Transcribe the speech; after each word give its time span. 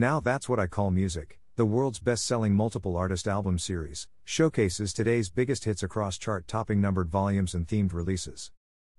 Now 0.00 0.18
That's 0.18 0.48
What 0.48 0.58
I 0.58 0.66
Call 0.66 0.90
Music, 0.90 1.38
the 1.56 1.66
world's 1.66 1.98
best 1.98 2.24
selling 2.24 2.54
multiple 2.54 2.96
artist 2.96 3.28
album 3.28 3.58
series, 3.58 4.08
showcases 4.24 4.94
today's 4.94 5.28
biggest 5.28 5.66
hits 5.66 5.82
across 5.82 6.16
chart 6.16 6.48
topping 6.48 6.80
numbered 6.80 7.10
volumes 7.10 7.52
and 7.52 7.68
themed 7.68 7.92
releases. 7.92 8.50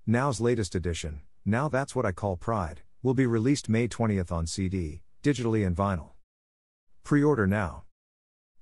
Now's 0.06 0.40
latest 0.40 0.76
edition, 0.76 1.22
Now 1.44 1.68
That's 1.70 1.96
What 1.96 2.06
I 2.06 2.12
Call 2.12 2.38
Pride, 2.38 2.82
will 3.02 3.16
be 3.16 3.26
released 3.26 3.68
May 3.68 3.88
20th 3.88 4.32
on 4.32 4.46
CD, 4.46 5.02
digitally, 5.24 5.66
and 5.66 5.76
vinyl. 5.76 6.12
Pre 7.04 7.24
order 7.24 7.48
now. 7.48 7.86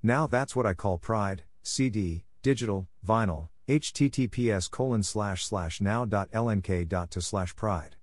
Now 0.02 0.26
That's 0.26 0.56
What 0.56 0.66
I 0.66 0.74
Call 0.74 0.98
Pride, 0.98 1.44
CD, 1.62 2.24
digital, 2.42 2.88
vinyl, 3.06 3.50
https 3.68 4.72
colon 4.72 5.04
slash 5.04 5.44
slash 5.44 5.82
now.lnk 5.82 7.10
to 7.10 7.22
slash 7.22 7.54
pride. 7.58 7.98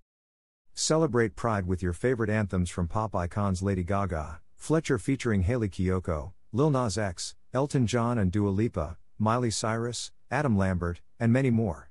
Celebrate 0.79 1.37
Pride 1.37 1.67
with 1.67 1.83
your 1.83 1.95
favorite 1.95 2.29
anthems 2.29 2.69
from 2.69 2.87
pop 2.87 3.17
icons 3.17 3.63
Lady 3.63 3.83
Gaga, 3.83 4.43
Fletcher 4.57 4.99
featuring 4.99 5.41
Hayley 5.41 5.71
Kiyoko, 5.71 6.35
Lil 6.53 6.69
Nas 6.69 6.99
X, 6.99 7.35
Elton 7.55 7.87
John 7.87 8.19
and 8.19 8.31
Dua 8.31 8.51
Lipa, 8.51 8.99
Miley 9.19 9.51
Cyrus, 9.51 10.13
Adam 10.31 10.55
Lambert, 10.55 11.01
and 11.19 11.33
many 11.33 11.49
more. 11.49 11.91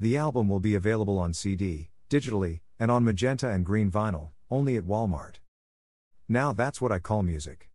The 0.00 0.16
album 0.16 0.48
will 0.48 0.60
be 0.60 0.74
available 0.74 1.18
on 1.18 1.34
CD, 1.34 1.90
digitally, 2.08 2.60
and 2.80 2.90
on 2.90 3.04
magenta 3.04 3.50
and 3.50 3.66
green 3.66 3.90
vinyl, 3.90 4.30
only 4.50 4.78
at 4.78 4.84
Walmart. 4.84 5.34
Now 6.26 6.54
that's 6.54 6.80
what 6.80 6.90
I 6.90 7.00
call 7.00 7.22
music. 7.22 7.68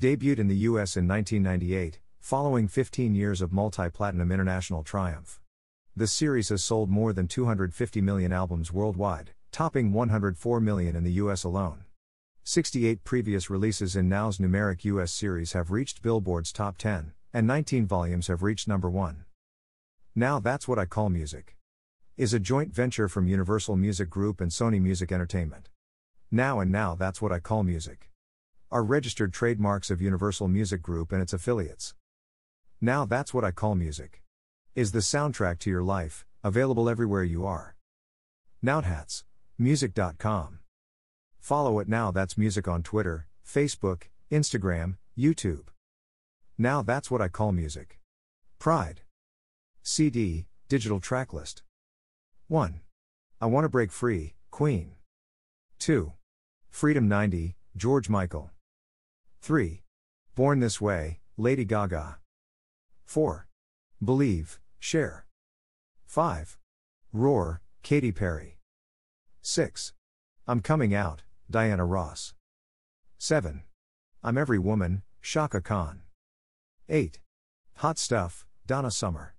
Debuted 0.00 0.38
in 0.38 0.48
the 0.48 0.64
US 0.70 0.96
in 0.96 1.06
1998, 1.06 2.00
following 2.18 2.66
15 2.66 3.14
years 3.14 3.42
of 3.42 3.52
multi 3.52 3.90
platinum 3.90 4.32
international 4.32 4.82
triumph. 4.82 5.38
The 5.94 6.06
series 6.06 6.48
has 6.48 6.64
sold 6.64 6.88
more 6.88 7.12
than 7.12 7.28
250 7.28 8.00
million 8.00 8.32
albums 8.32 8.72
worldwide 8.72 9.32
topping 9.50 9.92
104 9.92 10.60
million 10.60 10.96
in 10.96 11.04
the 11.04 11.12
US 11.12 11.44
alone. 11.44 11.84
68 12.44 13.04
previous 13.04 13.50
releases 13.50 13.94
in 13.94 14.08
Now's 14.08 14.38
numeric 14.38 14.84
US 14.84 15.12
series 15.12 15.52
have 15.52 15.70
reached 15.70 16.02
Billboard's 16.02 16.52
top 16.52 16.78
10, 16.78 17.12
and 17.32 17.46
19 17.46 17.86
volumes 17.86 18.28
have 18.28 18.42
reached 18.42 18.66
number 18.66 18.88
1. 18.88 19.24
Now 20.14 20.40
That's 20.40 20.66
What 20.66 20.78
I 20.78 20.86
Call 20.86 21.10
Music 21.10 21.56
is 22.16 22.34
a 22.34 22.40
joint 22.40 22.74
venture 22.74 23.08
from 23.08 23.28
Universal 23.28 23.76
Music 23.76 24.10
Group 24.10 24.40
and 24.40 24.50
Sony 24.50 24.80
Music 24.80 25.12
Entertainment. 25.12 25.68
Now 26.30 26.58
and 26.58 26.72
Now 26.72 26.94
That's 26.94 27.22
What 27.22 27.32
I 27.32 27.38
Call 27.38 27.62
Music 27.62 28.10
are 28.70 28.82
registered 28.82 29.32
trademarks 29.32 29.90
of 29.90 30.02
Universal 30.02 30.48
Music 30.48 30.82
Group 30.82 31.12
and 31.12 31.22
its 31.22 31.32
affiliates. 31.32 31.94
Now 32.80 33.06
That's 33.06 33.32
What 33.32 33.44
I 33.44 33.50
Call 33.50 33.74
Music 33.74 34.22
is 34.74 34.92
the 34.92 34.98
soundtrack 34.98 35.58
to 35.60 35.70
your 35.70 35.82
life, 35.82 36.24
available 36.44 36.88
everywhere 36.88 37.24
you 37.24 37.46
are. 37.46 37.76
Now 38.62 38.80
hats. 38.80 39.24
Music.com. 39.58 40.60
Follow 41.40 41.80
it 41.80 41.88
now, 41.88 42.12
that's 42.12 42.38
music 42.38 42.68
on 42.68 42.82
Twitter, 42.82 43.26
Facebook, 43.44 44.04
Instagram, 44.30 44.98
YouTube. 45.18 45.66
Now 46.56 46.82
that's 46.82 47.10
what 47.10 47.20
I 47.20 47.28
call 47.28 47.50
music. 47.50 47.98
Pride. 48.60 49.00
CD, 49.82 50.46
digital 50.68 51.00
tracklist. 51.00 51.62
1. 52.46 52.80
I 53.40 53.46
Want 53.46 53.64
to 53.64 53.68
Break 53.68 53.90
Free, 53.90 54.34
Queen. 54.50 54.92
2. 55.80 56.12
Freedom 56.70 57.08
90, 57.08 57.56
George 57.76 58.08
Michael. 58.08 58.50
3. 59.42 59.82
Born 60.34 60.60
This 60.60 60.80
Way, 60.80 61.20
Lady 61.36 61.64
Gaga. 61.64 62.18
4. 63.06 63.48
Believe, 64.04 64.60
Cher. 64.78 65.26
5. 66.06 66.58
Roar, 67.12 67.60
Katy 67.82 68.12
Perry. 68.12 68.57
6. 69.48 69.94
I'm 70.46 70.60
Coming 70.60 70.94
Out, 70.94 71.22
Diana 71.50 71.86
Ross. 71.86 72.34
7. 73.16 73.62
I'm 74.22 74.36
Every 74.36 74.58
Woman, 74.58 75.02
Chaka 75.22 75.62
Khan. 75.62 76.02
8. 76.86 77.18
Hot 77.76 77.98
Stuff, 77.98 78.44
Donna 78.66 78.90
Summer. 78.90 79.34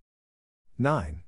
9. 0.80 1.22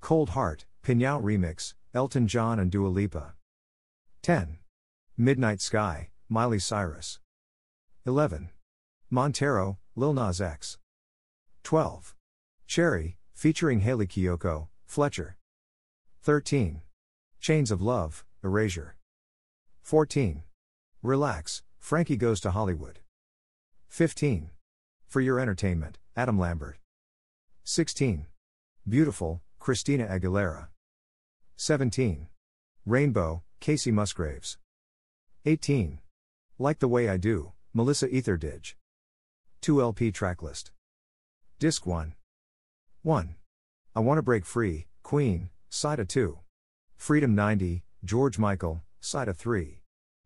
Cold 0.00 0.30
Heart, 0.30 0.64
Pnau 0.84 1.20
Remix, 1.20 1.74
Elton 1.92 2.28
John 2.28 2.60
and 2.60 2.70
Dua 2.70 2.86
Lipa. 2.86 3.34
10. 4.22 4.58
Midnight 5.18 5.60
Sky, 5.60 6.10
Miley 6.28 6.60
Cyrus. 6.60 7.18
11. 8.06 8.50
Montero, 9.10 9.78
Lil 9.96 10.12
Nas 10.12 10.40
X. 10.40 10.78
12. 11.64 12.14
Cherry, 12.68 13.16
featuring 13.34 13.80
Hayley 13.80 14.06
Kiyoko, 14.06 14.68
Fletcher. 14.86 15.36
13. 16.22 16.82
Chains 17.40 17.70
of 17.70 17.80
Love, 17.80 18.26
Erasure. 18.44 18.96
14. 19.80 20.42
Relax, 21.02 21.62
Frankie 21.78 22.18
Goes 22.18 22.38
to 22.40 22.50
Hollywood. 22.50 22.98
15. 23.88 24.50
For 25.08 25.22
Your 25.22 25.40
Entertainment, 25.40 25.96
Adam 26.14 26.38
Lambert. 26.38 26.76
16. 27.64 28.26
Beautiful, 28.86 29.40
Christina 29.58 30.06
Aguilera. 30.06 30.68
17. 31.56 32.28
Rainbow, 32.84 33.42
Kacey 33.58 33.90
Musgraves. 33.90 34.58
18. 35.46 36.00
Like 36.58 36.78
the 36.78 36.88
Way 36.88 37.08
I 37.08 37.16
Do, 37.16 37.52
Melissa 37.72 38.14
Etheridge. 38.14 38.76
2 39.62 39.80
LP 39.80 40.12
tracklist. 40.12 40.72
Disc 41.58 41.86
1. 41.86 42.12
1. 43.00 43.34
I 43.96 44.00
Want 44.00 44.18
to 44.18 44.22
Break 44.22 44.44
Free, 44.44 44.88
Queen, 45.02 45.48
Side 45.70 46.06
2. 46.06 46.38
Freedom 47.00 47.34
90, 47.34 47.82
George 48.04 48.38
Michael, 48.38 48.82
Side 49.00 49.34
3. 49.34 49.80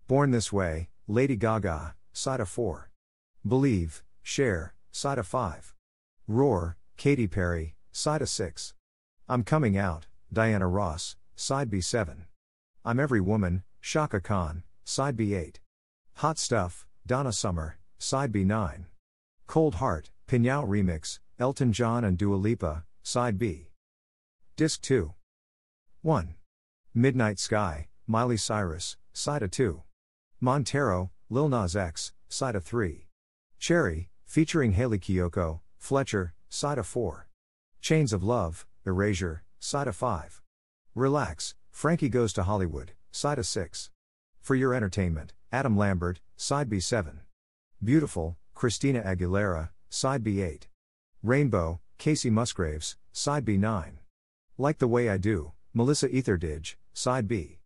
Born 0.08 0.32
This 0.32 0.52
Way, 0.52 0.88
Lady 1.06 1.36
Gaga, 1.36 1.94
Side 2.12 2.46
4. 2.48 2.90
Believe, 3.46 4.02
Cher, 4.24 4.74
Side 4.90 5.24
5. 5.24 5.72
Roar, 6.26 6.76
Katy 6.96 7.28
Perry, 7.28 7.76
Side 7.92 8.28
6. 8.28 8.74
I'm 9.28 9.44
Coming 9.44 9.78
Out, 9.78 10.08
Diana 10.32 10.66
Ross, 10.66 11.14
Side 11.36 11.70
B7. 11.70 12.24
I'm 12.84 12.98
Every 12.98 13.20
Woman, 13.20 13.62
Chaka 13.80 14.20
Khan, 14.20 14.64
Side 14.84 15.16
B8. 15.16 15.58
Hot 16.14 16.38
Stuff, 16.38 16.88
Donna 17.06 17.32
Summer, 17.32 17.78
Side 18.00 18.32
B9. 18.32 18.86
Cold 19.46 19.76
Heart, 19.76 20.10
Pnau 20.26 20.66
Remix, 20.66 21.20
Elton 21.38 21.72
John 21.72 22.02
and 22.02 22.18
Dua 22.18 22.34
Lipa, 22.34 22.84
Side 23.04 23.38
B. 23.38 23.68
Disc 24.56 24.80
2. 24.82 25.14
1. 26.02 26.34
Midnight 26.96 27.40
Sky, 27.40 27.88
Miley 28.06 28.36
Cyrus, 28.36 28.96
Side 29.12 29.50
2. 29.50 29.82
Montero, 30.40 31.10
Lil 31.28 31.48
Nas 31.48 31.74
X, 31.74 32.12
Side 32.28 32.62
3. 32.62 33.08
Cherry, 33.58 34.10
featuring 34.26 34.74
Hayley 34.74 35.00
Kiyoko, 35.00 35.58
Fletcher, 35.76 36.34
Side 36.48 36.86
4. 36.86 37.26
Chains 37.80 38.12
of 38.12 38.22
Love, 38.22 38.64
Erasure, 38.86 39.42
Side 39.58 39.92
5. 39.92 40.40
Relax, 40.94 41.56
Frankie 41.72 42.08
Goes 42.08 42.32
to 42.34 42.44
Hollywood, 42.44 42.92
Side 43.10 43.44
6. 43.44 43.90
For 44.40 44.54
Your 44.54 44.72
Entertainment, 44.72 45.32
Adam 45.50 45.76
Lambert, 45.76 46.20
Side 46.36 46.70
B7. 46.70 47.22
Beautiful, 47.82 48.36
Christina 48.54 49.02
Aguilera, 49.02 49.70
Side 49.90 50.22
B8. 50.22 50.68
Rainbow, 51.24 51.80
Kacey 51.98 52.30
Musgraves, 52.30 52.96
Side 53.10 53.44
B9. 53.44 53.94
Like 54.58 54.78
the 54.78 54.86
Way 54.86 55.08
I 55.08 55.16
Do, 55.16 55.54
Melissa 55.72 56.08
Etheridge, 56.14 56.78
Side 56.96 57.26
B. 57.26 57.58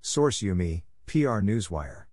Source 0.00 0.42
UMe, 0.42 0.82
PR 1.06 1.40
Newswire. 1.40 2.06